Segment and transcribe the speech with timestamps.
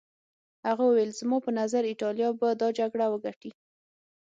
[0.67, 3.51] هغه وویل زما په نظر ایټالیا به دا جګړه وګټي.